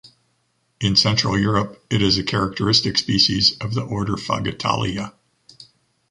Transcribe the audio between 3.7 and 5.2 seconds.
the order Fagetalia.